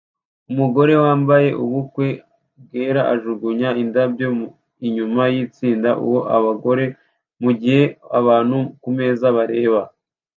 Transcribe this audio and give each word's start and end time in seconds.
Umugore 0.51 0.93
wambaye 1.03 1.49
ubukwe 1.63 2.07
bwera 2.63 3.01
ajugunya 3.13 3.69
indabyo 3.83 4.27
inyuma 4.87 5.23
yitsinda 5.33 5.89
ow 6.03 6.15
abagore 6.37 6.85
mugihe 7.43 7.83
abantu 8.19 8.57
kumeza 8.81 9.27
bareba 9.37 9.81